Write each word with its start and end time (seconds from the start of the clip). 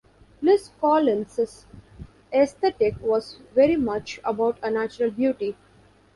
Liz 0.41 0.71
Collins's 0.81 1.67
aesthetic 2.33 2.95
was 3.01 3.37
very 3.53 3.75
much 3.75 4.19
about 4.23 4.57
a 4.63 4.71
natural 4.71 5.11
beauty. 5.11 5.55